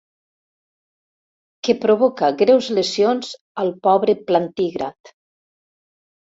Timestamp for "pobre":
3.89-4.17